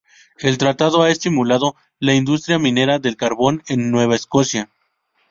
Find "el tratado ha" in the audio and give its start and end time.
0.39-1.11